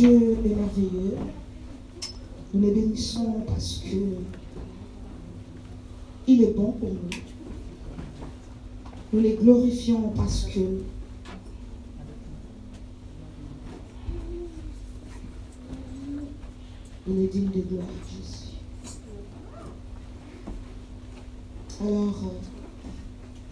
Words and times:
Dieu 0.00 0.38
est 0.46 0.48
merveilleux. 0.48 1.14
Nous 2.54 2.60
les 2.62 2.70
bénissons 2.70 3.42
parce 3.46 3.82
que 3.84 3.96
il 6.26 6.42
est 6.42 6.56
bon 6.56 6.72
pour 6.72 6.88
nous. 6.88 7.10
Nous 9.12 9.20
les 9.20 9.34
glorifions 9.34 10.08
parce 10.16 10.46
que 10.46 10.60
il 17.06 17.20
est 17.22 17.26
digne 17.26 17.50
de 17.50 17.60
gloire, 17.60 17.84
Jésus. 18.08 18.54
Alors, 21.82 22.22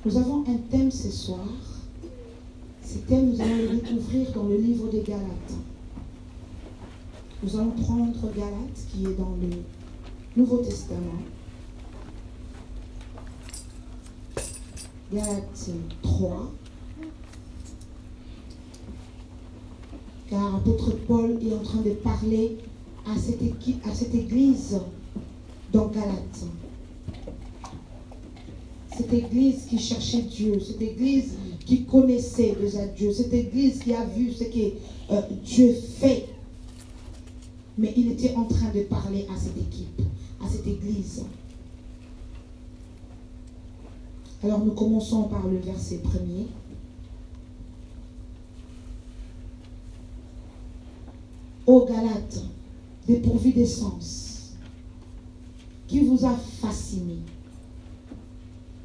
nous 0.06 0.16
avons 0.16 0.44
un 0.48 0.56
thème 0.70 0.90
ce 0.90 1.10
soir. 1.10 1.46
Ce 2.82 2.96
thème, 3.00 3.32
nous 3.32 3.40
allons 3.42 3.56
le 3.56 3.68
découvrir 3.80 4.32
dans 4.32 4.44
le 4.44 4.56
livre 4.56 4.88
des 4.88 5.02
Galates. 5.02 5.58
Nous 7.40 7.54
allons 7.54 7.70
prendre 7.70 8.32
Galates 8.36 8.86
qui 8.90 9.04
est 9.04 9.16
dans 9.16 9.36
le 9.40 9.62
Nouveau 10.36 10.56
Testament. 10.58 11.22
Galates 15.12 15.70
3. 16.02 16.52
Car 20.28 20.56
apôtre 20.56 20.96
Paul 21.06 21.38
est 21.40 21.54
en 21.54 21.62
train 21.62 21.80
de 21.82 21.90
parler 21.90 22.58
à 23.06 23.16
cette, 23.16 24.14
église 24.14 24.80
dans 25.72 25.86
Galates. 25.86 26.44
Cette 28.96 29.12
église 29.12 29.66
qui 29.66 29.78
cherchait 29.78 30.22
Dieu, 30.22 30.58
cette 30.58 30.82
église 30.82 31.34
qui 31.64 31.84
connaissait 31.84 32.56
déjà 32.60 32.84
Dieu, 32.88 33.12
cette 33.12 33.32
église 33.32 33.78
qui 33.78 33.94
a 33.94 34.04
vu 34.04 34.32
ce 34.32 34.42
que 34.42 34.74
euh, 35.12 35.20
Dieu 35.44 35.72
fait. 36.00 36.26
Mais 37.78 37.94
il 37.96 38.10
était 38.10 38.34
en 38.34 38.44
train 38.44 38.70
de 38.74 38.82
parler 38.82 39.26
à 39.32 39.38
cette 39.38 39.56
équipe, 39.56 40.02
à 40.44 40.48
cette 40.48 40.66
église. 40.66 41.24
Alors 44.42 44.64
nous 44.64 44.72
commençons 44.72 45.24
par 45.24 45.46
le 45.46 45.58
verset 45.58 45.98
premier. 45.98 46.48
Ô 51.66 51.84
Galates, 51.84 52.44
dépourvu 53.06 53.52
d'essence, 53.52 54.54
qui 55.86 56.00
vous 56.00 56.24
a 56.24 56.34
fasciné, 56.34 57.18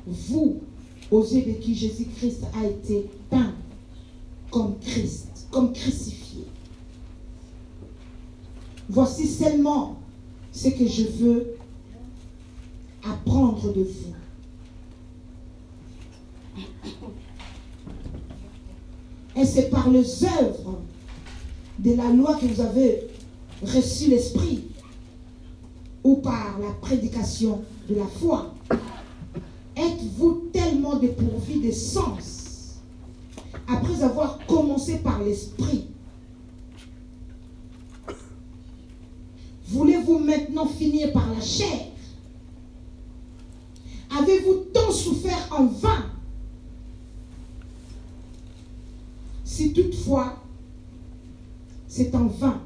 vous, 0.06 0.60
aux 1.10 1.24
yeux 1.24 1.46
de 1.46 1.60
qui 1.60 1.74
Jésus-Christ 1.74 2.44
a 2.54 2.66
été 2.66 3.10
peint 3.30 3.54
comme 4.52 4.78
Christ, 4.80 5.48
comme 5.50 5.72
crucifié. 5.74 6.23
Voici 8.94 9.26
seulement 9.28 9.98
ce 10.52 10.70
que 10.70 10.88
je 10.88 11.02
veux 11.02 11.56
apprendre 13.04 13.74
de 13.74 13.82
vous. 13.82 14.14
Et 19.36 19.46
c'est 19.48 19.72
par 19.72 19.90
les 19.90 20.24
œuvres 20.26 20.80
de 21.80 21.96
la 21.96 22.12
loi 22.12 22.36
que 22.36 22.46
vous 22.46 22.62
avez 22.62 23.08
reçu 23.64 24.12
l'Esprit 24.12 24.66
ou 26.04 26.18
par 26.18 26.60
la 26.60 26.70
prédication 26.74 27.64
de 27.90 27.96
la 27.96 28.06
foi. 28.06 28.54
Êtes-vous 29.76 30.50
tellement 30.54 30.98
dépourvu 30.98 31.62
de 31.66 31.72
sens 31.72 32.76
après 33.68 34.04
avoir 34.04 34.38
commencé 34.46 35.00
par 35.00 35.20
l'Esprit? 35.24 35.88
Voulez-vous 39.68 40.20
maintenant 40.20 40.68
finir 40.68 41.12
par 41.14 41.30
la 41.34 41.42
chair? 41.42 41.88
Avez-vous 44.18 44.66
tant 44.74 44.92
souffert 44.92 45.48
en 45.52 45.66
vain? 45.66 46.06
Si 49.44 49.74
toutefois 49.74 50.38
c'est 51.88 52.14
en 52.16 52.26
vain, 52.26 52.60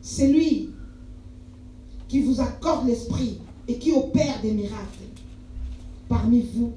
c'est 0.00 0.32
lui 0.32 0.70
qui 2.08 2.20
vous 2.20 2.40
accorde 2.40 2.86
l'esprit 2.86 3.38
et 3.68 3.78
qui 3.78 3.92
opère 3.92 4.40
des 4.42 4.52
miracles. 4.52 5.04
Parmi 6.08 6.40
vous. 6.54 6.72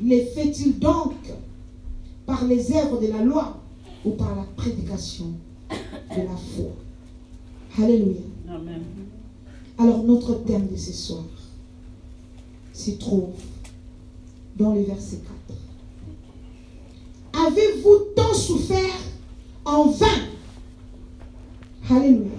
Les 0.00 0.26
fait-il 0.26 0.78
donc 0.78 1.14
par 2.26 2.44
les 2.44 2.70
œuvres 2.72 3.00
de 3.00 3.06
la 3.06 3.22
loi? 3.22 3.61
Ou 4.04 4.10
par 4.12 4.34
la 4.36 4.44
prédication 4.56 5.26
de 5.70 6.22
la 6.22 6.36
foi 6.36 6.72
Alléluia. 7.78 8.20
Amen. 8.48 8.82
Alors 9.78 10.02
notre 10.02 10.34
thème 10.44 10.68
de 10.68 10.76
ce 10.76 10.92
soir 10.92 11.24
s'y 12.72 12.98
trouve 12.98 13.30
dans 14.56 14.74
le 14.74 14.82
verset 14.82 15.20
4. 17.32 17.46
Avez-vous 17.46 17.98
tant 18.14 18.34
souffert 18.34 18.94
en 19.64 19.86
vain? 19.88 20.06
Alléluia. 21.90 22.30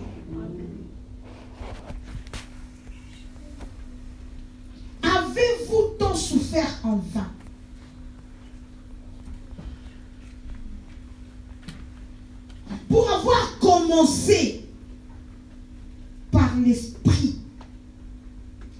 Avez-vous 5.01 5.95
tant 5.97 6.15
souffert 6.15 6.79
en 6.83 6.97
vain 6.97 7.27
Pour 12.89 13.09
par 16.31 16.55
l'esprit 16.65 17.35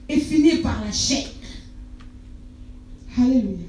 et 0.10 0.20
fini 0.20 0.58
par 0.58 0.84
la 0.84 0.92
chair. 0.92 1.28
Alléluia. 3.18 3.68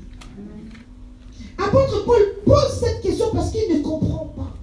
Apôtre 1.59 2.04
Paul 2.04 2.22
pose 2.44 2.81
cette 2.81 3.03
question 3.03 3.27
parce 3.33 3.50
qu'il 3.50 3.77
ne 3.77 3.83
comprend 3.83 4.33
pas. 4.37 4.56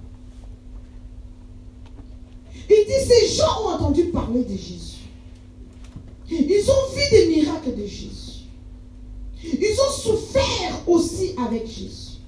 Il 2.68 2.84
dit, 2.86 3.08
ces 3.08 3.36
gens 3.36 3.62
ont 3.64 3.74
entendu 3.74 4.04
parler 4.06 4.44
de 4.44 4.56
Jésus. 4.56 5.02
Ils 6.30 6.70
ont 6.70 6.94
vu 6.94 7.02
des 7.10 7.36
miracles 7.36 7.76
de 7.76 7.86
Jésus. 7.86 8.46
Ils 9.44 9.76
ont 9.80 9.92
souffert 9.92 10.88
aussi 10.88 11.34
avec 11.38 11.66
Jésus. 11.66 12.18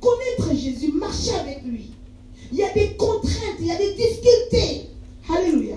Connaître 0.00 0.54
Jésus, 0.54 0.92
marcher 0.92 1.34
avec 1.34 1.64
lui. 1.64 1.90
Il 2.52 2.58
y 2.58 2.62
a 2.62 2.72
des 2.72 2.94
contraintes, 2.96 3.56
il 3.60 3.66
y 3.66 3.70
a 3.70 3.76
des 3.76 3.94
difficultés. 3.94 4.88
Alléluia. 5.28 5.76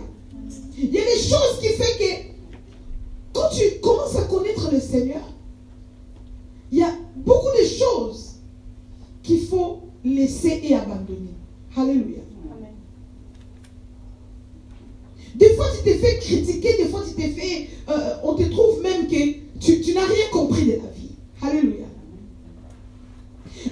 Il 0.77 0.93
y 0.93 0.97
a 0.99 1.03
des 1.03 1.19
choses 1.19 1.59
qui 1.61 1.69
font 1.69 1.83
que 1.99 2.31
quand 3.33 3.49
tu 3.49 3.79
commences 3.81 4.15
à 4.15 4.23
connaître 4.23 4.69
le 4.71 4.79
Seigneur, 4.79 5.21
il 6.71 6.79
y 6.79 6.83
a 6.83 6.93
beaucoup 7.17 7.49
de 7.61 7.65
choses 7.65 8.35
qu'il 9.23 9.41
faut 9.41 9.81
laisser 10.03 10.61
et 10.63 10.75
abandonner. 10.75 11.35
Alléluia. 11.75 12.19
Des 15.35 15.55
fois, 15.55 15.65
tu 15.77 15.83
t'es 15.83 15.97
fait 15.97 16.17
critiquer, 16.19 16.77
des 16.77 16.89
fois, 16.89 17.03
tu 17.07 17.13
t'es 17.15 17.29
fait. 17.29 17.69
euh, 17.89 18.15
on 18.23 18.33
te 18.35 18.43
trouve 18.43 18.81
même 18.81 19.07
que 19.07 19.59
tu, 19.59 19.81
tu 19.81 19.93
n'as 19.93 20.05
rien 20.05 20.25
compris 20.31 20.65
de 20.65 20.71
la 20.71 20.89
vie. 20.89 21.11
Alléluia. 21.41 21.85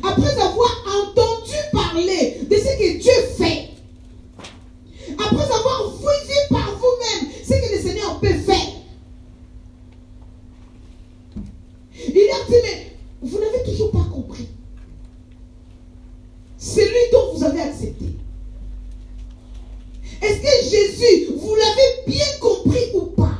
Après 0.04 0.34
avoir 0.40 0.86
entendu 1.04 1.56
parler 1.74 2.38
de 2.50 2.56
ce 2.56 2.78
que 2.78 2.98
Dieu 3.00 3.12
fait, 3.38 3.70
après 5.18 5.44
avoir 5.44 5.90
vu 6.00 6.36
par 6.50 6.72
vous-même 6.78 7.32
ce 7.44 7.50
que 7.54 7.76
le 7.76 7.82
Seigneur 7.82 8.20
peut 8.20 8.38
faire, 8.38 8.72
il 11.98 12.14
leur 12.28 12.46
dit 12.48 12.56
Mais 12.64 12.96
vous 13.22 13.38
n'avez 13.40 13.64
toujours 13.64 13.92
pas 13.92 14.08
compris. 14.14 14.48
C'est 16.58 16.86
lui 16.86 17.12
dont 17.12 17.34
vous 17.34 17.44
avez 17.44 17.62
accepté. 17.62 18.06
Est-ce 20.22 20.42
que 20.42 20.70
Jésus, 20.70 21.34
vous 21.38 21.56
l'avez 21.56 22.04
bien 22.08 22.26
compris 22.42 22.92
ou 22.94 23.02
pas 23.04 23.38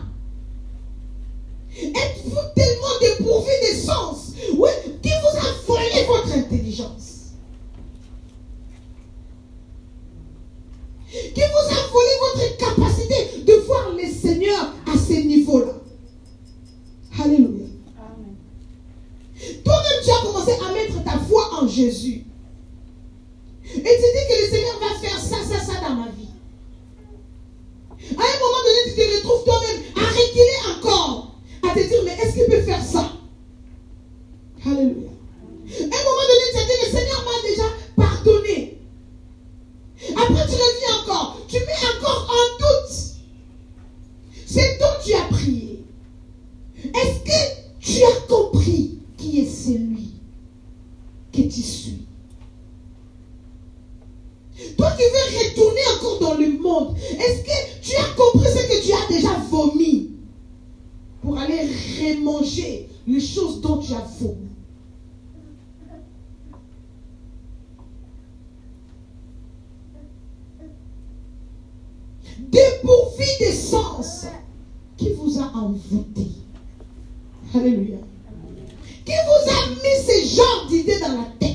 Êtes-vous 1.78 2.38
tellement 2.56 3.00
dépourvu 3.02 3.52
de 3.70 3.76
sens 3.78 4.32
oui, 4.58 4.70
qui 5.02 5.10
vous 5.10 5.38
a 5.38 5.52
volé 5.68 6.06
votre 6.08 6.32
intelligence 6.34 7.34
Qui 11.12 11.42
vous 11.42 11.76
a 11.76 11.88
volé 11.92 12.10
votre 12.22 12.58
capacité 12.58 13.42
de 13.44 13.54
voir 13.66 13.94
le 13.94 14.08
Seigneur 14.12 14.74
à 14.86 14.98
ce 14.98 15.14
niveau-là? 15.14 15.74
Alléluia. 17.20 17.66
Toi-même, 19.64 20.04
tu 20.04 20.12
as 20.12 20.26
commencé 20.26 20.52
à 20.52 20.72
mettre 20.72 21.04
ta 21.04 21.18
foi 21.20 21.50
en 21.60 21.68
Jésus. 21.68 22.26
Et 23.64 23.78
tu 23.78 23.82
dis 23.82 23.86
que 23.86 24.46
le 24.46 24.52
Seigneur 24.52 24.80
va 24.80 25.00
faire 25.00 25.20
ça, 25.20 25.38
ça, 25.38 25.66
ça 25.66 25.82
dans 25.82 25.96
ma 25.96 26.10
vie. 26.10 26.30
À 28.18 28.22
un 28.22 28.40
moment 28.40 28.62
donné, 28.64 28.84
tu 28.86 28.96
te 28.96 29.16
retrouves 29.18 29.46
toi-même 29.46 29.82
à 29.96 30.08
reculer 30.10 30.78
encore, 30.78 31.36
à 31.64 31.74
te 31.74 31.88
dire, 31.88 32.02
mais 32.06 32.14
est-ce 32.14 32.34
qu'il 32.36 32.46
peut 32.46 32.62
faire 32.62 32.84
ça 32.84 33.14
Alléluia. 34.66 35.10
À 35.10 35.84
un 35.84 36.04
moment 36.04 36.26
donné, 36.28 36.46
tu 36.52 36.58
as 36.58 36.64
dit, 36.64 36.86
le 36.86 36.98
Seigneur 36.98 37.20
aller 61.50 62.16
manger 62.18 62.90
les 63.08 63.20
choses 63.20 63.62
dont 63.62 63.78
tu 63.78 63.94
as 63.94 64.06
vomi. 64.20 64.48
Dépourvu 72.40 73.26
des 73.40 73.52
sens 73.52 74.26
qui 74.98 75.14
vous 75.14 75.40
a 75.40 75.52
envoûté. 75.56 76.28
Alléluia. 77.54 77.98
Qui 79.10 79.16
vous 79.26 79.50
a 79.50 79.60
mis 79.70 80.06
ce 80.06 80.36
genre 80.36 80.68
d'idées 80.68 81.00
dans 81.00 81.08
la 81.08 81.26
tête? 81.40 81.49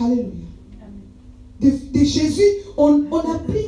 Alléluia. 0.00 0.30
De, 1.60 2.04
Jésus, 2.04 2.42
on, 2.76 3.04
on 3.10 3.18
a 3.18 3.38
pris 3.38 3.66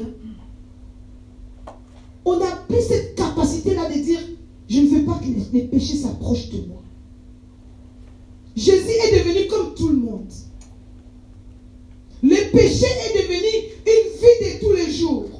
on 2.29 2.41
a 2.41 2.51
pris 2.69 2.83
cette 2.83 3.15
capacité-là 3.15 3.89
de 3.89 4.01
dire, 4.01 4.21
je 4.69 4.81
ne 4.81 4.89
veux 4.89 5.05
pas 5.05 5.19
que 5.19 5.55
les, 5.55 5.63
péchés 5.63 5.97
s'approchent 5.97 6.51
de 6.51 6.67
moi. 6.69 6.83
Jésus 8.55 8.91
est 8.91 9.19
devenu 9.19 9.47
comme 9.47 9.75
tout 9.75 9.89
le 9.89 9.97
monde. 9.97 10.31
Le 12.23 12.51
péché 12.53 12.87
est 12.87 13.23
devenu 13.23 13.71
une 13.87 14.11
vie 14.19 14.41
de 14.45 14.61
tous 14.61 14.73
les 14.73 14.93
jours. 14.93 15.31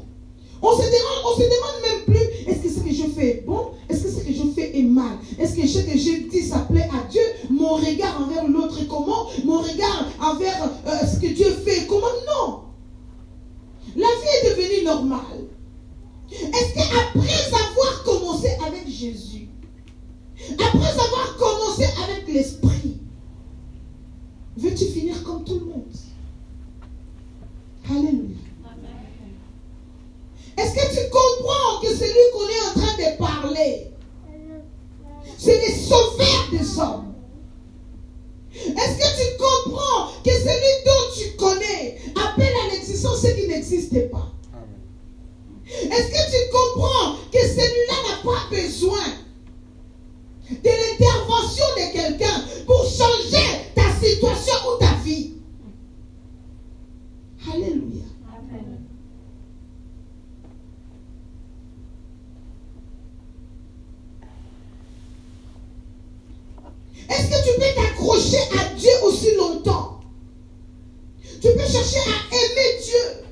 On 0.63 0.73
se 0.73 0.83
demande, 0.83 1.25
on 1.27 1.37
se 1.37 1.43
demande 1.43 1.83
même 1.85 2.05
plus, 2.07 2.51
est-ce 2.51 2.63
que 2.63 2.71
ce 2.71 2.81
que 2.81 2.95
je 2.95 3.11
fais 3.11 3.29
est 3.29 3.45
bon? 3.47 3.73
Est-ce 3.89 4.05
que 4.05 4.11
ce 4.11 4.21
que 4.25 4.33
je 4.33 4.51
fais 4.55 4.79
est 4.79 4.83
mal? 4.83 5.19
Est-ce 5.39 5.55
que 5.57 5.67
ce 5.67 5.81
que 5.81 5.99
je 5.99 6.29
dis, 6.29 6.43
ça 6.43 6.67
à 6.67 7.11
Dieu? 7.11 7.23
Mon 7.51 7.75
regard 7.77 8.21
envers 8.23 8.47
l'autre 8.47 8.79
comment? 8.89 9.27
Mon 9.45 9.59
regard 9.59 10.07
envers 10.21 10.71
euh, 10.87 11.07
ce 11.07 11.19
que 11.19 11.33
Dieu 11.33 11.51
fait 11.51 11.87
comment? 11.87 12.07
Non. 12.27 12.65
La 13.97 14.07
vie 14.07 14.47
est 14.47 14.51
devenue 14.51 14.85
normale. 14.85 15.47
Est-ce 16.31 16.75
qu'après 16.75 17.55
avoir 17.55 18.05
commencé 18.05 18.49
avec 18.67 18.87
Jésus, 18.87 19.49
après 20.53 20.91
avoir 20.91 21.37
commencé 21.39 21.85
avec 22.05 22.29
l'Esprit, 22.29 22.99
veux-tu 24.57 24.85
finir 24.87 25.23
comme 25.25 25.43
tout 25.45 25.55
le 25.55 25.65
monde? 25.67 25.85
Alléluia. 27.91 28.37
Est-ce 30.59 30.75
que 30.75 30.95
tu 30.95 31.11
comprends 31.11 31.81
que 31.81 31.95
celui 31.95 32.31
qu'on 32.33 32.49
est 32.49 32.67
en 32.69 32.81
train 32.81 32.97
de 32.97 33.17
parler, 33.17 33.91
c'est 35.39 35.67
le 35.67 35.73
sauveur 35.73 36.51
des 36.51 36.79
hommes? 36.79 37.15
Est-ce 38.67 38.99
que 38.99 39.23
tu 39.23 39.37
comprends 39.39 40.09
que 40.25 40.31
celui 40.31 40.85
dont 40.85 41.15
tu 41.17 41.37
connais 41.37 41.99
appelle 42.17 42.55
à 42.67 42.73
l'existence 42.75 43.21
ce 43.23 43.29
qui 43.29 43.47
n'existe 43.49 44.11
pas? 44.11 44.33
Est-ce 45.71 46.09
que 46.09 46.31
tu 46.31 46.51
comprends 46.53 47.17
que 47.33 47.39
celui-là 47.39 47.95
n'a 48.09 48.23
pas 48.33 48.49
besoin 48.51 49.05
de 50.51 50.71
l'intervention 50.71 51.65
de 51.77 51.93
quelqu'un 51.93 52.45
pour 52.67 52.85
changer 52.85 53.47
ta 53.75 53.93
situation 54.01 54.55
ou 54.75 54.79
ta 54.79 54.95
vie 55.05 55.33
Alléluia. 57.53 58.05
Est-ce 67.09 67.29
que 67.29 67.53
tu 67.53 67.59
peux 67.59 67.75
t'accrocher 67.83 68.39
à 68.59 68.75
Dieu 68.75 68.91
aussi 69.05 69.35
longtemps 69.37 70.01
Tu 71.41 71.49
peux 71.49 71.67
chercher 71.67 71.99
à 72.01 72.35
aimer 72.35 72.83
Dieu. 72.85 73.25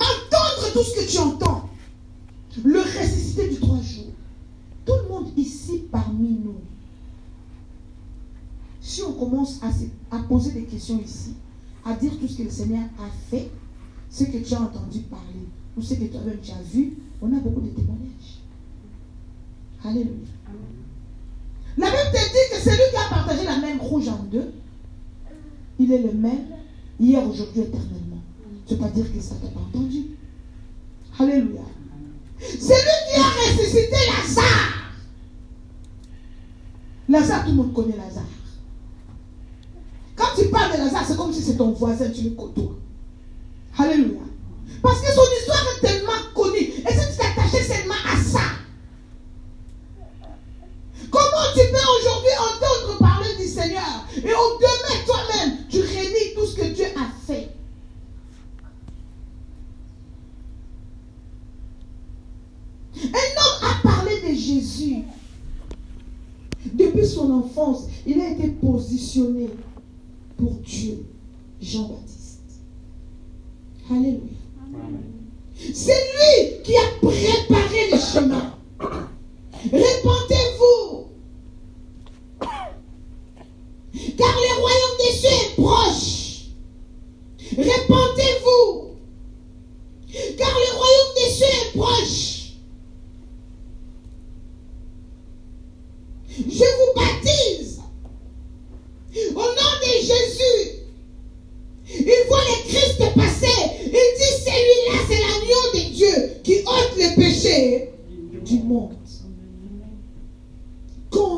Entendre 0.00 0.72
tout 0.72 0.82
ce 0.82 0.94
que 1.00 1.10
tu 1.10 1.18
entends. 1.18 1.68
Le 2.64 2.80
ressusciter 2.80 3.48
du 3.48 3.56
trois 3.60 3.80
jours. 3.80 4.12
Tout 4.84 4.94
le 5.02 5.08
monde 5.08 5.28
ici 5.36 5.84
parmi 5.90 6.30
nous. 6.44 6.60
Si 8.80 9.02
on 9.02 9.12
commence 9.12 9.58
à, 9.62 9.70
se- 9.72 9.88
à 10.10 10.18
ici, 10.94 11.34
à 11.84 11.94
dire 11.94 12.12
tout 12.18 12.28
ce 12.28 12.38
que 12.38 12.42
le 12.44 12.50
Seigneur 12.50 12.84
a 12.98 13.08
fait, 13.30 13.50
ce 14.10 14.24
que 14.24 14.38
tu 14.38 14.54
as 14.54 14.60
entendu 14.60 15.00
parler, 15.00 15.46
ou 15.76 15.82
ce 15.82 15.94
que 15.94 16.04
toi-même 16.04 16.38
tu 16.42 16.52
as 16.52 16.62
vu, 16.62 16.94
on 17.20 17.26
a 17.36 17.40
beaucoup 17.40 17.60
de 17.60 17.68
témoignages. 17.68 18.40
Alléluia. 19.84 20.26
La 21.78 21.86
Bible 21.86 21.98
te 22.12 22.18
dit 22.18 22.54
que 22.54 22.60
celui 22.62 22.90
qui 22.90 22.96
a 22.96 23.08
partagé 23.08 23.44
la 23.44 23.58
même 23.58 23.80
rouge 23.80 24.08
en 24.08 24.22
deux, 24.24 24.52
il 25.78 25.92
est 25.92 26.02
le 26.02 26.12
même 26.12 26.46
hier, 26.98 27.28
aujourd'hui, 27.28 27.62
éternellement. 27.62 28.22
C'est-à-dire 28.66 29.12
que 29.12 29.20
ça 29.20 29.34
t'a 29.36 29.48
pas 29.48 29.60
entendu. 29.60 30.06
Alléluia. 31.18 31.62
Celui 32.40 32.60
qui 32.60 33.20
a 33.20 33.24
ressuscité 33.24 33.90
Lazare. 33.90 34.92
Lazare, 37.08 37.44
tout 37.44 37.50
le 37.50 37.56
monde 37.56 37.72
connaît 37.74 37.96
Lazare. 37.96 38.24
Quand 40.16 40.34
tu 40.34 40.48
parles 40.48 40.72
de 40.72 40.78
Lazare, 40.78 41.04
c'est 41.06 41.16
comme 41.16 41.32
si 41.32 41.42
c'est 41.42 41.56
ton 41.56 41.72
voisin, 41.72 42.10
tu 42.10 42.22
le 42.22 42.30
côtoies. 42.30 42.76
Alléluia. 43.78 44.22
Parce 44.82 45.00
que 45.00 45.12
son 45.12 45.22
histoire 45.38 45.64
est 45.76 45.86
tellement 45.86 46.12
connue. 46.34 46.58
Et 46.58 46.92
si 46.92 47.10
tu 47.10 47.16
t'attachais 47.18 47.62
seulement 47.62 47.94
à 48.10 48.16
ça, 48.16 48.40
comment 51.10 51.52
tu 51.54 51.60
peux 51.60 51.86
aujourd'hui 52.00 52.36
entendre 52.40 52.98
parler 52.98 53.36
du 53.38 53.46
Seigneur 53.46 54.06
et 54.16 54.32
au 54.32 54.58
demain, 54.58 55.04
toi-même, 55.04 55.58
tu 55.68 55.80
réunis 55.80 56.34
tout 56.34 56.46
ce 56.46 56.56
que 56.56 56.74
Dieu 56.74 56.86
a 56.96 57.06
fait? 57.26 57.50
Un 62.96 63.04
homme 63.04 63.70
a 63.70 63.86
parlé 63.86 64.20
de 64.22 64.34
Jésus. 64.34 65.04
Depuis 66.72 67.06
son 67.06 67.30
enfance, 67.30 67.84
il 68.06 68.20
a 68.20 68.30
été 68.30 68.48
positionné 68.48 69.50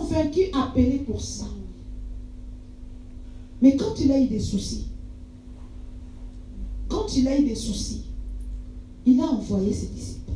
Convaincu, 0.08 0.50
appelé 0.52 0.98
pour 1.06 1.20
ça. 1.20 1.44
Mais 3.60 3.76
quand 3.76 3.94
il 4.00 4.10
a 4.10 4.20
eu 4.20 4.26
des 4.26 4.40
soucis, 4.40 4.86
quand 6.88 7.14
il 7.16 7.28
a 7.28 7.38
eu 7.38 7.44
des 7.44 7.54
soucis, 7.54 8.04
il 9.04 9.20
a 9.20 9.24
envoyé 9.24 9.72
ses 9.72 9.88
disciples 9.88 10.32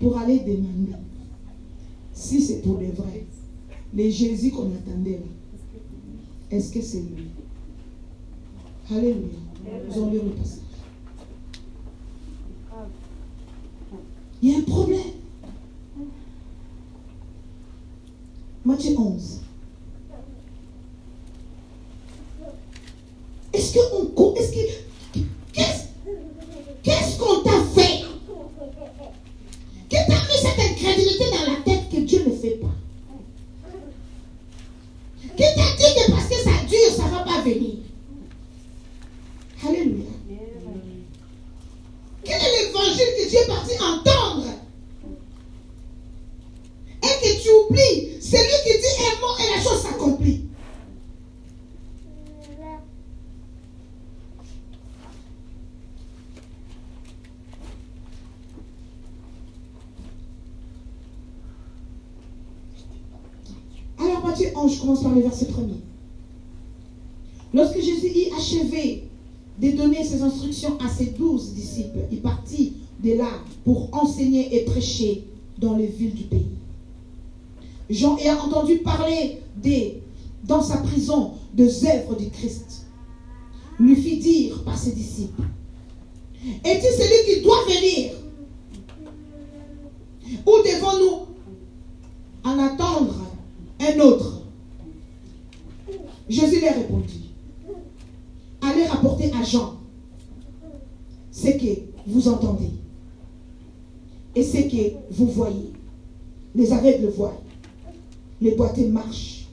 pour 0.00 0.18
aller 0.18 0.40
demander 0.40 0.96
si 2.12 2.42
c'est 2.42 2.60
pour 2.60 2.78
les 2.78 2.90
vrais. 2.90 3.24
Les 3.94 4.10
Jésus 4.10 4.50
qu'on 4.50 4.72
attendait 4.74 5.20
là, 5.20 5.76
est-ce 6.50 6.72
que 6.72 6.82
c'est 6.82 7.00
lui? 7.00 7.28
Alléluia. 8.90 9.38
Vous 9.88 10.02
en 10.02 10.10
le 10.10 10.20
passage. 10.20 10.58
Il 14.42 14.50
y 14.50 14.54
a 14.54 14.58
un 14.58 14.62
problème. 14.62 15.00
Matthieu 18.74 18.96
11. 18.96 19.33
Alors 64.34 64.42
Matthieu 64.42 64.58
11, 64.58 64.74
je 64.74 64.80
commence 64.80 65.02
par 65.02 65.14
le 65.14 65.20
verset 65.20 65.46
premier. 65.46 65.76
Lorsque 67.52 67.80
Jésus 67.80 68.08
eut 68.08 68.34
achevé 68.36 69.04
de 69.60 69.70
donner 69.70 70.02
ses 70.02 70.22
instructions 70.22 70.76
à 70.84 70.88
ses 70.88 71.06
douze 71.06 71.52
disciples, 71.52 72.00
il 72.10 72.20
partit 72.20 72.72
de 73.02 73.12
là 73.12 73.28
pour 73.64 73.88
enseigner 73.92 74.56
et 74.56 74.64
prêcher 74.64 75.24
dans 75.58 75.76
les 75.76 75.86
villes 75.86 76.14
du 76.14 76.24
pays. 76.24 76.48
Jean 77.88 78.16
ayant 78.18 78.40
entendu 78.40 78.78
parler 78.78 79.38
dans 80.42 80.62
sa 80.62 80.78
prison 80.78 81.34
des 81.52 81.86
œuvres 81.86 82.16
du 82.16 82.28
Christ, 82.30 82.86
lui 83.78 83.94
fit 83.94 84.18
dire 84.18 84.64
par 84.64 84.76
ses 84.76 84.92
disciples, 84.92 85.42
est-il 86.64 86.90
celui 86.90 87.34
qui 87.36 87.42
doit 87.42 87.64
venir? 87.66 88.14
Ou 90.44 90.52
devons-nous 90.64 91.23
un 93.94 94.00
autre 94.00 94.42
Jésus 96.28 96.60
leur 96.60 96.74
répondit, 96.74 97.30
allez 98.62 98.84
rapporter 98.86 99.30
à 99.38 99.42
Jean 99.42 99.74
ce 101.30 101.48
que 101.48 101.80
vous 102.06 102.28
entendez 102.28 102.70
et 104.34 104.42
ce 104.42 104.56
que 104.56 104.94
vous 105.10 105.26
voyez. 105.26 105.72
Les 106.54 106.72
aveugles 106.72 107.08
voient, 107.08 107.38
les 108.40 108.52
boiteux 108.52 108.88
marchent, 108.88 109.48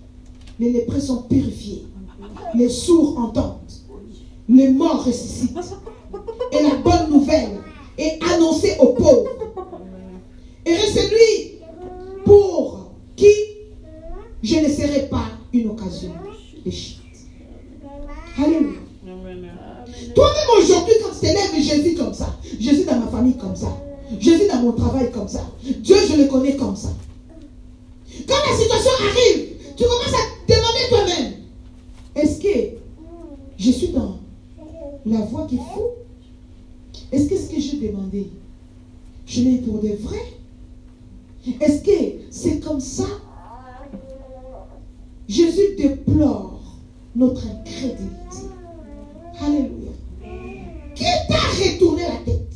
les 0.60 0.72
lépreux 0.72 1.02
sont 1.02 1.24
purifiés, 1.24 1.84
les 2.56 2.70
sourds 2.70 3.18
entendent, 3.18 3.58
les 4.48 4.70
morts 4.70 5.04
ressuscitent. 5.04 5.58
Et 6.54 6.64
la 6.64 6.76
bonne 6.76 7.12
nouvelle 7.12 7.60
est 7.98 8.20
annoncée 8.34 8.76
aux 8.80 8.94
pauvres. 8.94 9.30
Et 10.66 10.76
celui 10.76 11.60
pour 12.26 12.92
qui 13.16 13.28
je 14.44 14.56
ne 14.56 14.68
serai 14.68 15.08
pas 15.08 15.30
une 15.54 15.70
occasion 15.70 16.14
de 16.66 16.72
chute. 16.72 16.98
Alléluia. 18.38 18.80
Toi-même 20.16 20.64
aujourd'hui, 20.64 20.94
quand 21.02 21.14
tu 21.14 21.20
t'élèves 21.22 21.56
Jésus 21.56 21.96
comme 21.96 22.14
ça, 22.14 22.36
Jésus 22.60 22.84
dans 22.86 23.00
ma 23.00 23.08
famille 23.08 23.38
comme 23.38 23.56
ça, 23.56 23.76
Jésus 24.20 24.48
dans 24.52 24.62
mon 24.62 24.72
travail 24.74 25.12
comme 25.12 25.28
ça, 25.28 25.46
Dieu 25.64 25.96
je 26.10 26.18
le 26.18 26.26
connais 26.28 26.56
comme 26.56 26.76
ça. 26.76 26.90
Quand 28.28 28.36
la 28.50 28.58
situation 28.58 28.92
arrive, 29.10 29.48
tu 29.78 29.84
commences 29.84 30.14
à 30.14 30.54
demander 30.54 30.90
toi-même, 30.90 31.34
est-ce 32.16 32.42
que 32.42 32.78
je 33.58 33.72
suis 33.72 33.90
dans 33.90 34.18
la 35.06 35.22
voie 35.22 35.48
qu'il 35.48 35.60
faut 35.60 35.96
Est-ce 37.12 37.30
que 37.30 37.38
ce 37.38 37.50
que 37.50 37.60
j'ai 37.60 37.78
demandé, 37.88 38.28
je 39.26 39.42
l'ai 39.42 39.58
pour 39.58 39.80
de 39.80 39.90
vrai? 40.02 40.22
Est-ce 41.60 41.82
que 41.84 42.16
c'est 42.30 42.60
comme 42.60 42.80
ça? 42.82 43.08
Jésus 45.28 45.76
déplore 45.78 46.60
notre 47.16 47.42
incrédulité. 47.48 48.48
Alléluia. 49.40 49.92
Qui 50.94 51.04
t'a 51.04 51.36
retourné 51.36 52.04
la 52.04 52.18
tête 52.26 52.52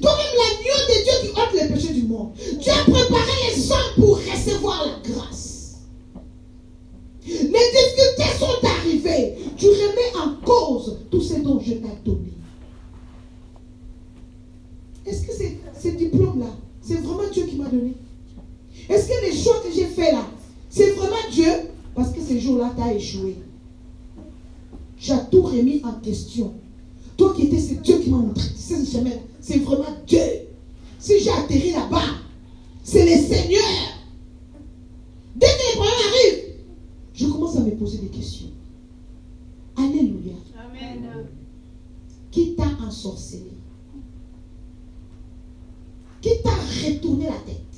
Toi-même 0.00 0.34
l'agneau 0.38 0.78
de 0.88 1.02
Dieu 1.02 1.12
qui 1.20 1.28
ôte 1.30 1.60
les 1.60 1.74
péchés 1.74 1.94
du 1.94 2.04
monde. 2.04 2.30
Tu 2.60 2.70
as 2.70 2.84
préparé 2.84 3.32
les 3.50 3.72
hommes 3.72 3.78
pour 3.96 4.16
recevoir 4.16 4.86
la 4.86 5.10
grâce. 5.10 5.78
Les 7.26 7.44
difficultés 7.44 8.38
sont 8.38 8.66
arrivées. 8.66 9.36
Tu 9.56 9.66
remets 9.66 10.16
en 10.24 10.44
cause 10.44 10.98
tout 11.10 11.20
ce 11.20 11.34
dont 11.34 11.60
je 11.60 11.72
t'ai 11.72 11.88
donné. 12.04 12.32
Est-ce 15.04 15.26
que 15.26 15.32
c'est 15.32 15.58
ce 15.80 15.88
diplôme-là, 15.88 16.46
c'est 16.80 17.00
vraiment 17.00 17.28
Dieu 17.32 17.44
qui 17.44 17.56
m'a 17.56 17.68
donné 17.68 17.94
Est-ce 18.88 19.08
que 19.08 19.26
les 19.26 19.36
choix 19.36 19.60
que 19.64 19.72
j'ai 19.72 19.86
faits 19.86 20.12
là, 20.12 20.24
c'est 20.70 20.92
vraiment 20.92 21.16
Dieu 21.30 21.50
Parce 21.94 22.12
que 22.12 22.20
ce 22.20 22.38
jour-là, 22.38 22.72
tu 22.74 22.82
as 22.82 22.94
échoué. 22.94 23.36
J'ai 24.98 25.14
tout 25.30 25.42
remis 25.42 25.82
en 25.84 25.92
question. 26.00 26.54
Toi 27.16 27.34
qui 27.36 27.42
étais, 27.42 27.58
c'est 27.58 27.82
Dieu 27.82 27.98
qui 27.98 28.10
m'a 28.10 28.18
montré 28.18 28.48
ce 28.56 28.74
chemin. 28.84 29.10
C'est 29.40 29.58
vraiment 29.58 29.84
Dieu. 30.06 30.20
Si 30.98 31.20
j'ai 31.20 31.30
atterri 31.30 31.72
là-bas, 31.72 32.04
c'est 32.84 33.04
le 33.04 33.20
Seigneur. 33.22 33.62
Dès 35.36 35.46
que 35.46 35.52
les 35.52 35.74
problèmes 35.74 35.94
arrivent, 36.08 36.44
je 37.14 37.26
commence 37.26 37.56
à 37.56 37.60
me 37.60 37.71
poser 37.82 37.98
des 37.98 38.10
questions. 38.10 38.46
Alléluia. 39.76 40.34
Amen. 40.56 41.26
Qui 42.30 42.54
t'a 42.54 42.68
ensorcelé? 42.86 43.50
Qui 46.20 46.30
t'a 46.44 46.50
retourné 46.50 47.24
la 47.24 47.38
tête? 47.38 47.71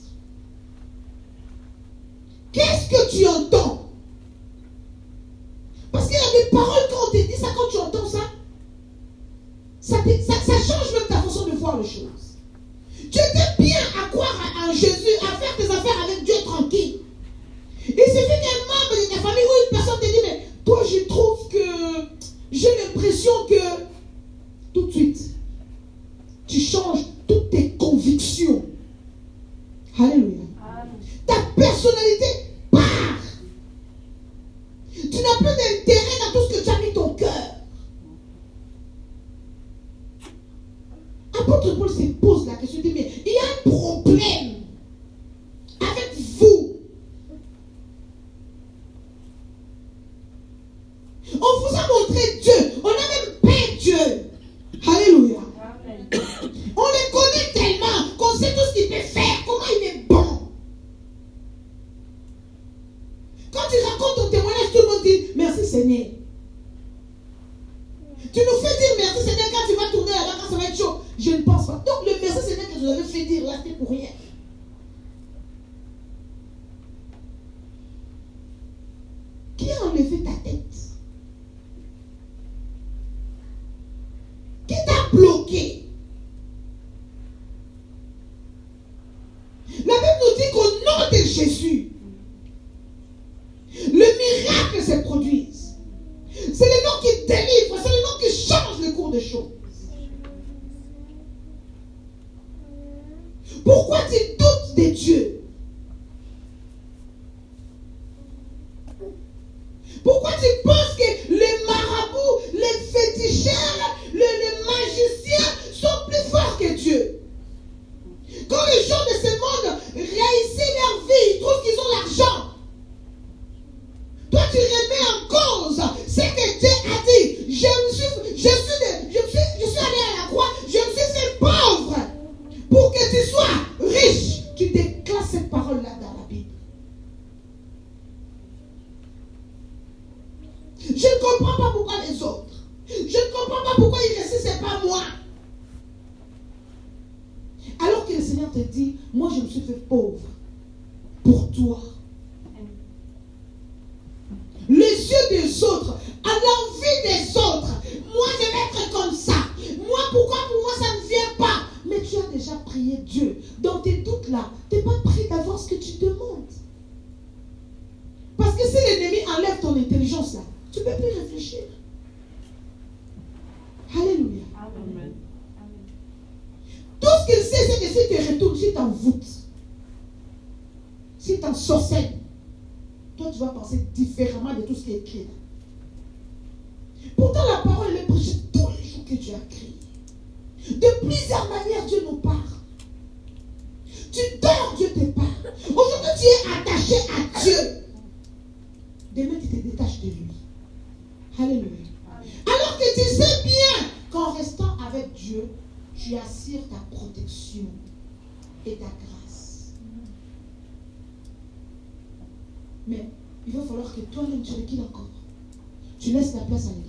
tu 216.04 216.10
laisses 216.10 216.34
la 216.34 216.40
place 216.42 216.66
à 216.66 216.83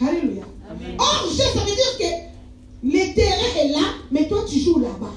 Alléluia. 0.00 0.42
Or, 0.98 1.28
jeu, 1.30 1.44
ça 1.54 1.60
veut 1.60 1.74
dire 1.74 1.98
que 1.98 2.86
le 2.86 3.14
terrain 3.14 3.64
est 3.64 3.68
là, 3.72 3.86
mais 4.10 4.28
toi 4.28 4.44
tu 4.48 4.58
joues 4.58 4.78
là-bas. 4.78 5.12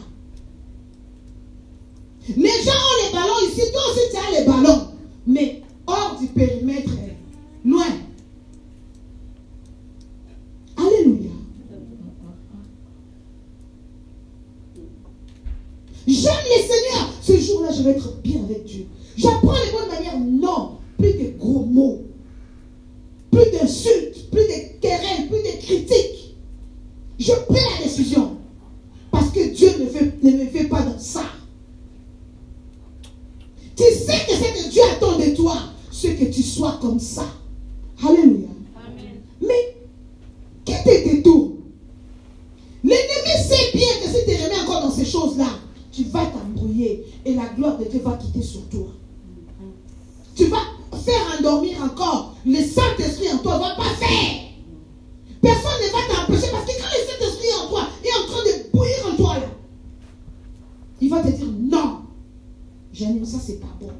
c'est 63.59 63.67
pas 63.67 63.77
bon. 63.79 63.91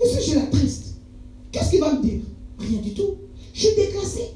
Et 0.00 0.08
si 0.08 0.30
je 0.30 0.36
la 0.36 0.46
triste, 0.46 0.96
qu'est-ce 1.50 1.70
qu'il 1.70 1.80
va 1.80 1.94
me 1.94 2.02
dire? 2.02 2.20
Rien 2.58 2.80
du 2.80 2.94
tout. 2.94 3.16
Je 3.54 3.66
suis 3.66 3.76
déclassé. 3.76 4.30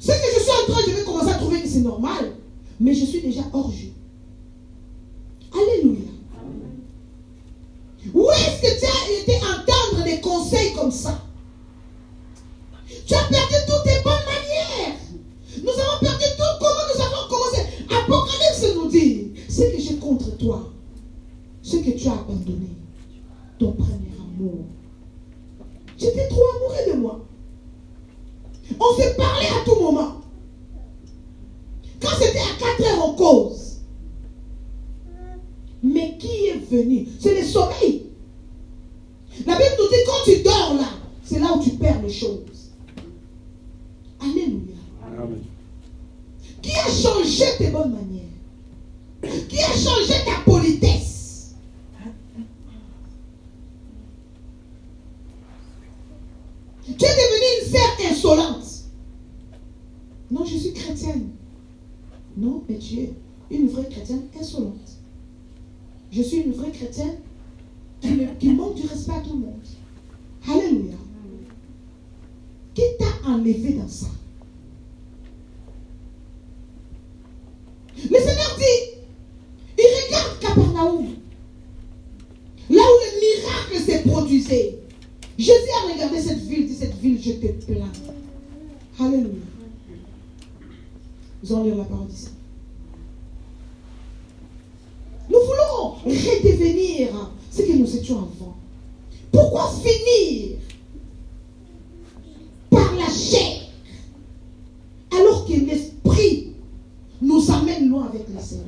Ce 0.00 0.08
que 0.08 0.12
je 0.12 0.40
suis 0.42 0.50
en 0.50 0.72
train, 0.72 0.82
de 0.82 1.04
commencer 1.04 1.30
à 1.30 1.34
trouver 1.34 1.62
que 1.62 1.68
c'est 1.68 1.80
normal, 1.80 2.32
mais 2.80 2.94
je 2.94 3.04
suis 3.04 3.20
déjà 3.20 3.42
hors 3.52 3.70
jeu. 3.70 3.88
Non, 62.36 62.62
mais 62.68 62.78
tu 62.78 62.98
es 62.98 63.12
une 63.50 63.68
vraie 63.68 63.88
chrétienne 63.88 64.22
insolente. 64.38 64.98
Je 66.10 66.22
suis 66.22 66.38
une 66.38 66.52
vraie 66.52 66.70
chrétienne 66.70 67.18
qui, 68.38 68.48
manque 68.48 68.74
du 68.74 68.86
respect 68.86 69.12
à 69.12 69.20
tout 69.20 69.34
le 69.34 69.40
monde. 69.40 69.60
Alléluia. 70.48 70.96
Qui 72.74 72.82
t'a 72.98 73.28
enlevé 73.28 73.74
dans 73.74 73.88
ça? 73.88 74.06
Le 77.96 78.16
Seigneur 78.18 78.56
dit, 78.58 78.98
il 79.78 79.84
regarde 80.06 80.38
Capernaum, 80.40 81.06
là 82.70 82.82
où 82.82 82.98
le 83.04 83.20
miracle 83.20 83.84
s'est 83.84 84.02
produisé. 84.02 84.78
Jésus 85.38 85.52
a 85.52 85.92
regardé 85.92 86.20
cette 86.20 86.40
ville, 86.40 86.66
dit 86.66 86.74
cette 86.74 86.98
ville, 86.98 87.22
je 87.22 87.32
te 87.32 87.46
plains. 87.64 87.92
Alléluia. 88.98 89.51
Nous 91.42 91.52
allons 91.52 91.64
lire 91.64 91.76
la 91.76 91.84
parole 91.84 92.06
d'ici. 92.06 92.28
Nous 95.28 95.38
voulons 95.38 95.90
redevenir 96.04 97.30
ce 97.50 97.62
que 97.62 97.72
nous 97.72 97.96
étions 97.96 98.18
avant. 98.18 98.56
Pourquoi 99.32 99.72
finir 99.82 100.58
par 102.70 102.94
la 102.94 103.08
chair 103.08 103.62
alors 105.10 105.46
que 105.46 105.54
l'esprit 105.54 106.52
nous 107.20 107.50
amène 107.50 107.88
loin 107.88 108.06
avec 108.06 108.28
le 108.28 108.40
Seigneur? 108.40 108.66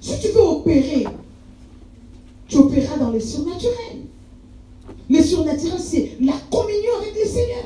Si 0.00 0.20
tu 0.20 0.28
veux 0.28 0.42
opérer, 0.42 1.06
tu 2.48 2.56
opéreras 2.56 2.98
dans 2.98 3.10
les 3.10 3.20
surnaturels. 3.20 4.02
Les 5.08 5.22
surnaturels, 5.22 5.80
c'est 5.80 6.16
la 6.20 6.34
communion 6.50 6.90
avec 7.00 7.14
le 7.14 7.28
Seigneur. 7.28 7.64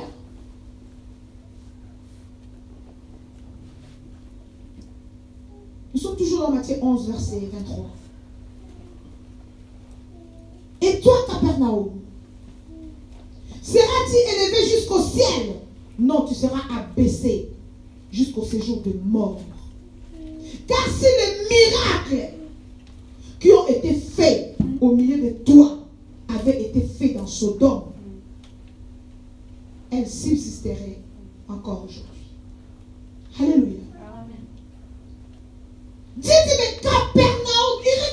Matthieu 6.51 6.77
11, 6.81 7.07
verset 7.09 7.49
23. 7.51 7.85
Et 10.81 10.99
toi, 11.01 11.13
Capernaum, 11.27 11.89
seras-tu 13.61 14.15
élevé 14.15 14.77
jusqu'au 14.77 15.01
ciel? 15.01 15.55
Non, 15.97 16.25
tu 16.25 16.33
seras 16.33 16.61
abaissé 16.71 17.49
jusqu'au 18.11 18.43
séjour 18.43 18.81
de 18.81 18.93
mort. 19.03 19.41
Car 20.67 20.87
si 20.87 21.05
les 21.05 21.47
miracles 21.49 22.33
qui 23.39 23.51
ont 23.51 23.67
été 23.67 23.93
faits 23.93 24.55
au 24.79 24.95
milieu 24.95 25.17
de 25.17 25.29
toi 25.43 25.77
avaient 26.29 26.61
été 26.63 26.81
faits 26.81 27.17
dans 27.17 27.27
Sodome, 27.27 27.83
elles 29.91 30.07
subsisteraient 30.07 30.99
encore 31.47 31.85
aujourd'hui. 31.85 32.09
Alléluia. 33.39 33.78
Dieu 36.21 36.33
dit, 36.45 36.55
mais 36.57 36.75
Capernaum, 36.81 37.79
il 37.81 38.08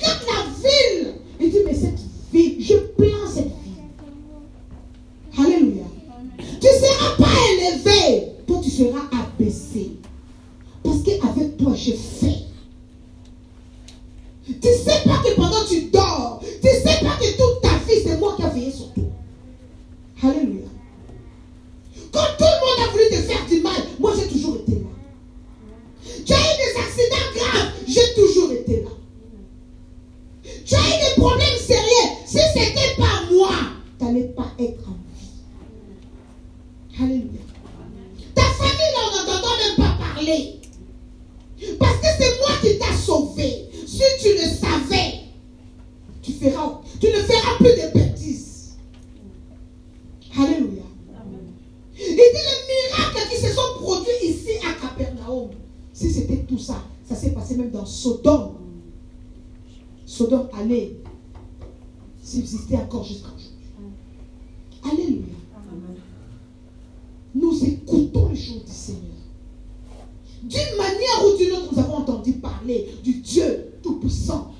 tu, 47.00 47.06
ne 47.06 47.12
feras 47.12 47.56
plus 47.58 47.70
de 47.70 47.98
bêtises. 47.98 48.76
Alléluia. 50.38 50.82
Il 51.98 52.04
dit 52.04 52.16
les 52.16 52.20
miracles 52.20 53.30
qui 53.30 53.36
se 53.36 53.48
sont 53.48 53.80
produits 53.80 54.28
ici 54.28 54.50
à 54.64 54.80
Capernaum. 54.80 55.50
Si 55.92 56.12
c'était 56.12 56.44
tout 56.44 56.58
ça, 56.58 56.82
ça 57.08 57.14
s'est 57.14 57.30
passé 57.30 57.56
même 57.56 57.70
dans 57.70 57.86
Sodome. 57.86 58.56
Sodome 60.04 60.48
allait 60.58 60.96
subsister 62.22 62.76
encore 62.76 63.04
jusqu'à 63.04 63.28
aujourd'hui. 63.28 63.66
Alléluia. 64.84 65.34
Nous 67.34 67.64
écoutons 67.64 68.28
les 68.30 68.36
choses 68.36 68.64
du 68.64 68.72
Seigneur. 68.72 69.02
D'une 70.42 70.76
manière 70.76 71.24
ou 71.26 71.36
d'une 71.36 71.52
autre, 71.52 71.72
nous 71.72 71.78
avons 71.78 71.96
entendu 71.96 72.34
parler 72.34 72.88
du 73.02 73.14
Dieu 73.14 73.72
Tout-Puissant. 73.82 74.52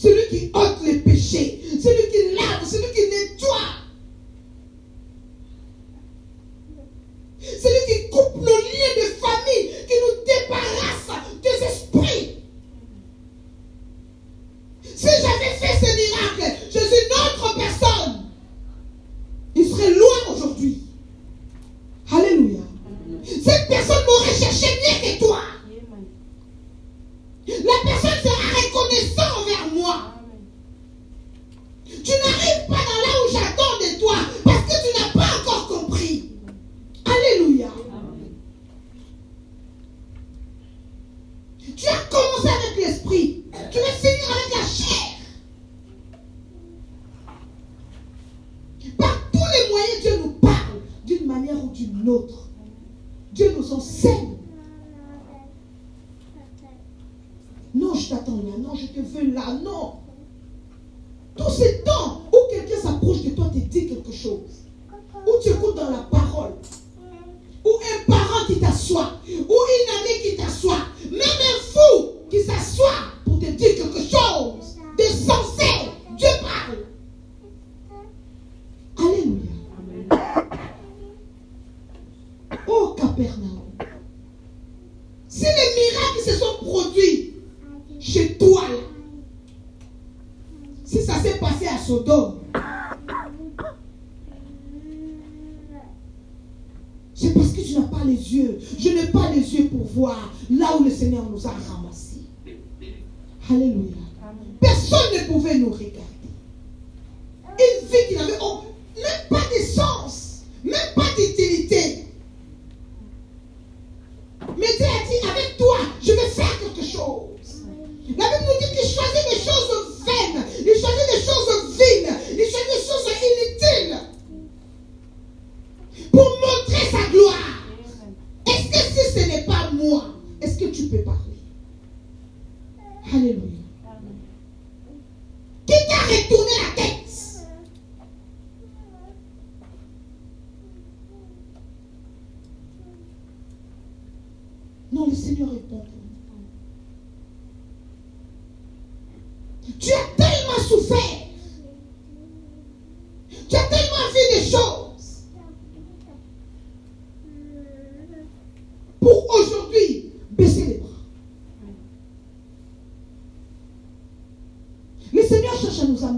Celui 0.00 0.28
qui 0.28 0.50
ôte 0.54 0.78
les 0.84 0.98
péchés, 0.98 1.60
celui 1.82 2.06
qui 2.08 2.32
lave, 2.36 2.64
celui 2.64 2.92
qui 2.94 3.07
Yeah! 41.76 41.97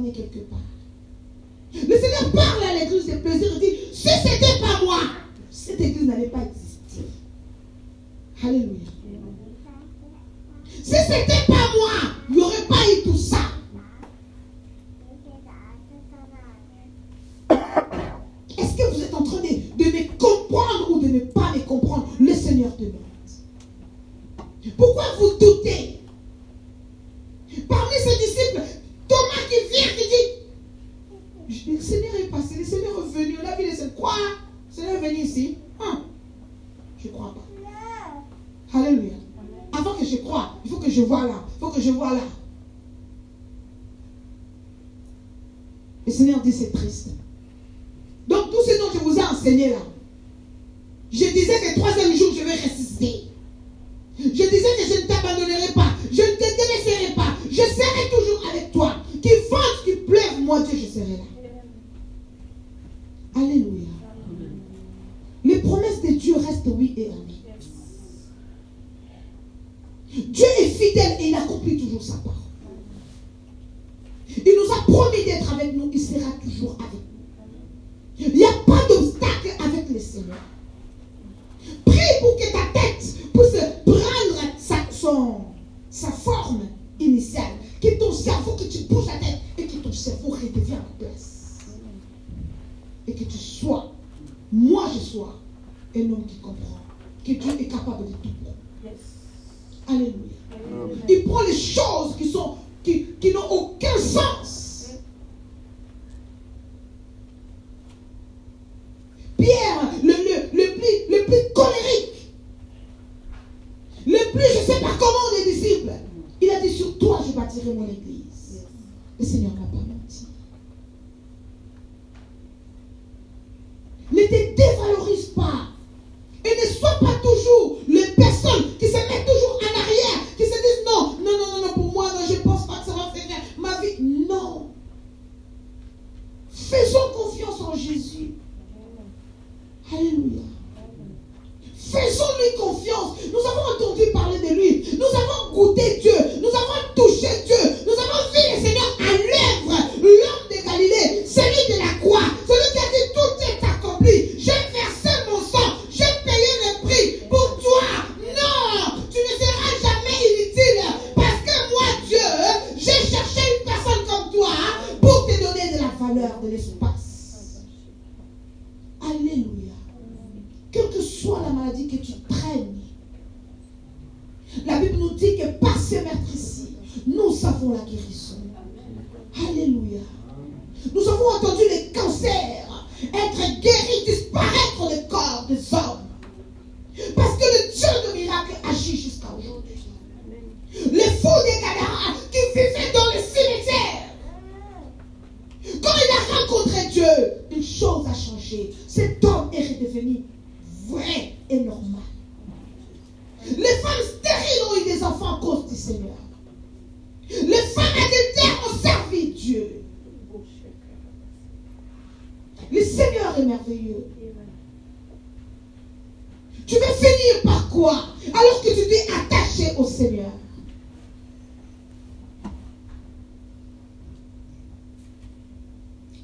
t'emmener 0.00 0.12
quelque 0.12 0.38
part. 0.48 0.79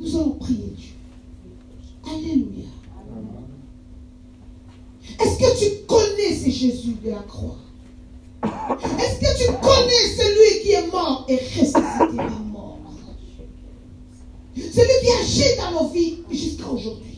Nous 0.01 0.17
allons 0.17 0.31
prier 0.33 0.73
Dieu. 0.77 0.95
Alléluia. 2.05 2.69
Est-ce 5.21 5.39
que 5.39 5.59
tu 5.59 5.87
connais 5.87 6.35
ce 6.35 6.51
Jésus 6.51 6.97
de 7.03 7.11
la 7.11 7.21
croix? 7.21 7.57
Est-ce 8.45 9.19
que 9.21 9.45
tu 9.45 9.53
connais 9.61 10.07
celui 10.17 10.63
qui 10.63 10.73
est 10.73 10.91
mort 10.93 11.25
et 11.29 11.37
ressuscité 11.37 12.13
de 12.13 12.17
la 12.17 12.29
mort? 12.29 12.79
Celui 14.55 14.97
qui 15.03 15.11
agit 15.21 15.57
dans 15.59 15.83
nos 15.83 15.89
vies 15.89 16.19
jusqu'à 16.31 16.69
aujourd'hui. 16.69 17.16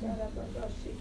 Gracias. 0.00 0.97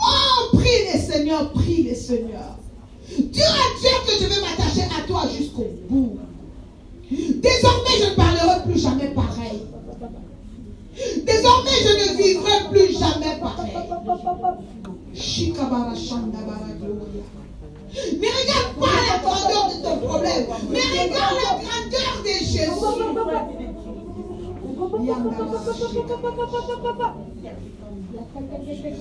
Oh, 0.00 0.56
prie 0.56 0.92
les 0.92 0.98
Seigneurs, 0.98 1.52
prie 1.52 1.82
les 1.82 1.94
Seigneurs. 1.94 2.58
Dieu 3.08 3.42
a 3.42 3.78
dit 3.78 3.88
que 4.06 4.12
je 4.22 4.28
vais 4.28 4.40
m'attacher 4.40 4.82
à 4.82 5.06
toi 5.06 5.22
jusqu'au 5.36 5.66
bout. 5.88 6.18
Désormais, 7.10 7.96
je 7.98 8.10
ne 8.10 8.14
parlerai 8.14 8.62
plus 8.64 8.80
jamais 8.80 9.08
pareil. 9.08 9.62
Désormais, 11.24 11.78
je 11.82 11.88
ne 11.88 12.16
vivrai 12.22 12.68
plus 12.70 12.92
jamais 12.98 13.36
pareil. 13.40 13.72
Ne 17.94 18.28
regarde 18.28 18.72
pas 18.80 18.96
la 19.08 19.18
grandeur 19.22 19.64
de 19.68 19.76
ton 19.82 19.96
problème, 20.06 20.46
mais 20.70 20.80
regarde 20.80 21.36
la 21.36 21.52
grandeur 21.62 22.12
de 22.22 22.34
Jésus. 22.44 23.73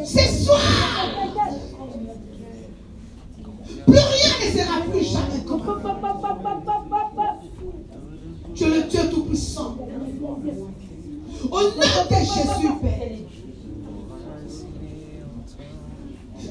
Ce 0.05 0.43
soir, 0.43 0.59
plus 3.85 3.95
rien 3.95 4.33
ne 4.39 4.47
sera 4.57 4.81
plus 4.81 5.03
jamais. 5.03 5.39
Tu 8.55 8.63
es 8.63 8.67
le 8.67 8.83
Dieu 8.83 8.99
Tout-Puissant. 9.09 9.75
Au 11.51 11.61
nom 11.61 11.69
de 12.09 12.15
Jésus, 12.15 12.73
Père. 12.81 13.17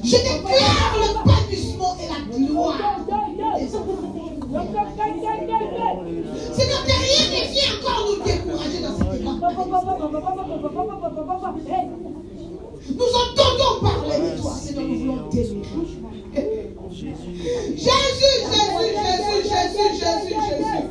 Je 0.03 0.17
déclare 0.17 0.95
le 0.97 1.07
bannissement 1.25 1.95
et 1.99 2.07
la 2.09 2.19
gloire. 2.37 2.77
Seigneur, 6.53 6.81
que 6.83 6.91
rien 6.91 7.25
ne 7.31 7.41
vient 7.51 7.73
encore 7.79 8.01
nous 8.05 8.19
Nous 12.95 13.11
entendons 13.23 13.75
parler 13.81 14.17
de 14.19 14.29
toi. 14.39 14.53
Jésus, 15.33 15.61
Jésus, 17.75 18.31
Jésus, 18.53 18.87
Jésus, 19.43 19.89
Jésus, 19.99 20.33
Jésus. 20.33 20.83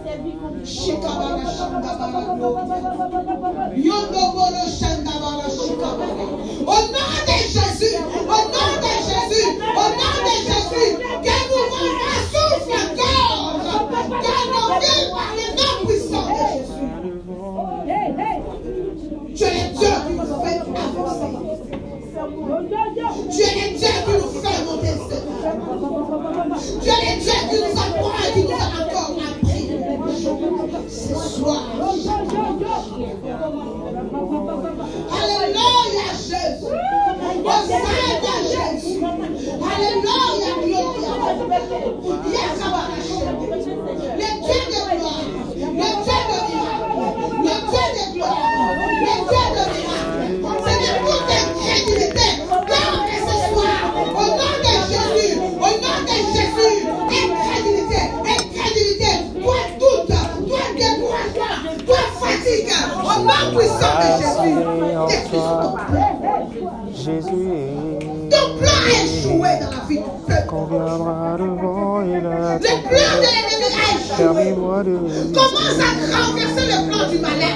Seigneur. 26.63 26.85
Tu 27.23 27.29
es 27.29 27.42
Ton 68.31 68.47
plan 68.59 68.79
a 68.85 68.90
échoué 69.05 69.51
dans 69.61 69.71
la 69.71 69.83
vie 69.88 69.99
du 69.99 70.03
peuple. 70.27 70.47
qu'on 70.49 70.65
viendra 70.67 71.37
devant 71.38 72.03
et 72.03 72.21
la 72.21 72.59
Le 72.59 72.61
plan 72.61 73.13
de 73.17 73.29
l'ennemi 73.33 73.69
a 73.73 73.87
échoué. 73.97 74.45
Commence 75.35 75.79
à 75.79 75.88
renverser 76.27 76.67
le 76.67 76.77
plan 76.88 77.03
du 77.09 77.19
malin. 77.19 77.55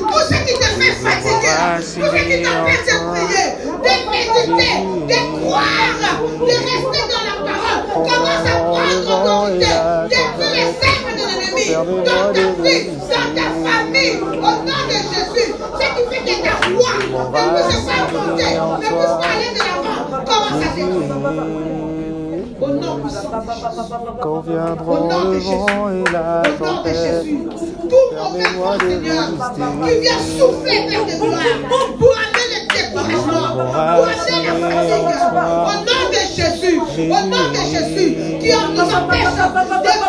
Tout 0.00 0.24
ce 0.28 0.38
qui 0.44 0.54
te 0.54 0.64
fait 0.64 0.94
fatiguer, 1.02 1.56
tout 1.76 1.82
ce 1.82 1.94
qui 1.96 2.36
t'empêche 2.42 2.80
de 2.80 2.94
prier, 3.10 3.46
de 3.84 3.94
méditer, 4.10 4.76
de 5.08 5.18
croire, 5.40 5.98
de 6.38 6.56
rester 6.68 7.02
dans 7.10 7.24
la 7.26 7.34
parole. 7.46 7.82
Commence 7.94 8.46
à 8.46 8.58
prendre 8.60 8.94
autorité. 9.08 9.72
Détruis 10.10 10.50
les 10.54 10.68
œuvres 11.74 11.98
de 12.00 12.06
l'ennemi 12.06 12.10
dans 12.10 12.32
ta 12.32 12.62
vie, 12.62 12.86
dans 13.14 13.30
ta 13.34 13.59
famille, 13.90 14.20
au 14.20 14.24
nom 14.30 14.80
de 14.88 14.92
Jésus. 14.92 15.54
Ce 15.74 15.86
qui 15.94 16.02
fait 16.08 16.22
que 16.24 16.34
ta 16.42 16.50
foi 16.50 16.92
ne 16.98 17.06
puisse 17.68 17.84
pas 17.84 18.00
monter, 18.12 18.44
ne 18.44 18.76
puisse 18.78 18.90
pas 18.90 19.26
aller 19.26 19.50
de 19.54 19.58
l'avant. 19.58 20.00
Commence 20.24 20.64
à 20.64 20.70
détruire. 20.74 21.14
Au 22.60 22.68
nom 22.68 22.96
puissant 22.98 23.30
de 23.30 24.26
Au 24.26 24.40
viendront 24.42 25.08
nom 25.08 25.20
de 25.24 25.32
le 25.32 25.40
Jésus. 25.40 25.50
vent 25.50 25.88
et 25.90 26.04
la 26.12 26.26
Au 26.40 26.44
nom 26.44 26.50
de 26.50 26.58
tempête. 26.58 26.96
Jésus. 27.24 27.38
Tout 27.88 28.08
mauvais 28.14 28.48
vent, 28.50 28.78
Seigneur, 28.78 29.24
qui 29.84 29.92
vient 30.00 30.22
souffler 30.38 30.80
vers 30.88 31.04
de 31.06 31.14
gloire 31.18 31.60
pour 31.98 32.14
amener 32.20 32.46
le 32.52 32.58
découragement, 32.68 33.48
pour 33.56 33.72
amener 33.76 34.38
la 34.44 34.52
fatigue. 34.70 35.08
Au 35.32 35.74
nom 35.78 36.02
de 36.09 36.09
Jésus. 36.40 36.78
Au 36.78 37.20
nom 37.32 37.44
de 37.50 37.62
Jésus. 37.72 38.10
Qui 38.40 38.50
nous 38.50 38.90
empêche 38.98 39.34
de 39.34 39.46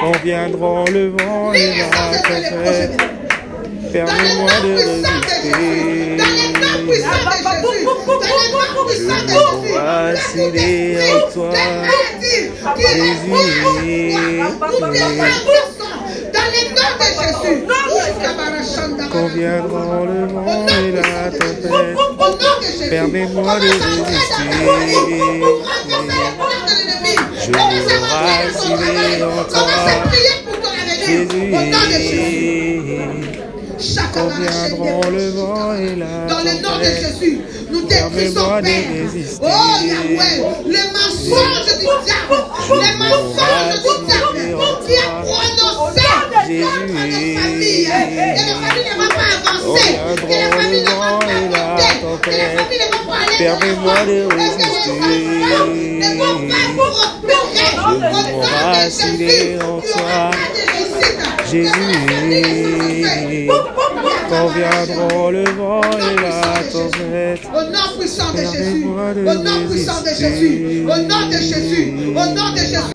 Quand 0.00 0.16
viendront 3.88 4.46
le 4.62 4.74
vent 4.76 5.02
et 5.44 6.12
la 6.12 6.18
tempête, 6.20 6.20
permets-moi 6.22 6.22
de 6.22 6.32
résister. 6.68 6.70
Je 8.92 9.04
vaciller 9.74 10.98
en 11.12 11.20
toi, 11.32 11.52
Quand 19.12 19.28
viendront 19.28 20.04
le 20.04 20.26
vent 20.26 20.66
et 20.68 20.90
la 20.92 21.30
tempête, 21.30 21.96
permets-moi 22.90 23.54
de 23.60 23.60
résister. 23.60 24.50
Je 27.42 27.52
veux 27.52 28.00
vaciller 28.10 29.22
en 29.22 29.44
toi, 29.44 29.66
Jésus. 31.06 31.54
Quand 34.12 34.28
viendront 34.28 35.00
le 35.10 35.30
vent 35.30 35.72
et 35.74 35.96
la 35.96 36.26
Dans 36.26 36.40
le 36.40 36.52
nom 36.60 36.78
de 36.78 36.84
Jésus, 36.84 37.40
nous 37.70 37.80
détruisons, 37.86 38.60
Père. 38.62 38.84
résister. 38.92 39.40
Oh 39.42 39.48
Yahweh, 39.82 40.36
les 40.66 40.86
mensonges 40.92 41.64
du 41.78 41.86
diable, 42.04 42.36
les 42.68 42.94
mensonges 42.98 43.80
du 43.80 43.92
diable 44.04 44.36
qui 44.86 44.96
a 44.96 45.08
prononcé 45.22 46.04
contre 46.12 46.44
nos 46.44 47.40
familles. 47.40 47.86
Que 47.86 48.42
la 48.44 48.54
famille 48.60 48.84
ne 48.84 48.94
va 48.98 49.08
pas 49.08 49.30
avancer, 49.48 49.92
que 50.16 50.28
la 50.28 50.48
famille 50.50 50.82
ne 50.82 50.86
va 50.90 51.08
pas 51.08 51.92
monter, 52.02 52.20
que 52.20 52.30
la 52.30 52.44
famille 52.50 52.78
ne 52.78 52.90
va 52.90 53.00
pas 53.06 53.20
aller 53.24 53.32
de 53.32 53.40
Permets-moi 53.40 53.94
et 54.02 54.06
les 54.06 54.24
résister. 54.26 54.98
ne 56.00 56.08
vont 56.18 56.40
pas 56.48 56.66
prospérer. 56.76 57.70
Au 57.78 57.96
nom 57.98 58.20
de. 58.20 58.40
Jésus. 61.50 61.70
Quand 64.28 64.48
viendront 64.48 65.30
le 65.30 65.44
vent 65.50 65.80
et 65.82 66.16
la 66.20 66.62
tempête, 66.70 67.40
Au 67.52 67.62
nom 67.64 67.98
puissant 67.98 68.32
de 68.32 68.38
Jésus. 68.38 68.86
Au 68.86 69.34
nom 69.34 69.68
puissant 69.68 70.02
de 70.02 70.08
Jésus. 70.08 70.84
Au 70.84 70.96
nom 70.96 71.28
de 71.28 71.36
Jésus. 71.36 71.94
Au 72.08 72.26
nom 72.26 72.52
de 72.52 72.58
Jésus. 72.58 72.80